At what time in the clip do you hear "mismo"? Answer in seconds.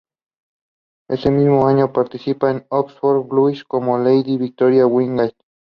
1.29-1.67